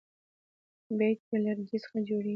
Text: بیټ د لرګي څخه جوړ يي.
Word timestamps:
بیټ 0.97 1.19
د 1.29 1.31
لرګي 1.45 1.77
څخه 1.83 1.97
جوړ 2.07 2.23
يي. 2.27 2.29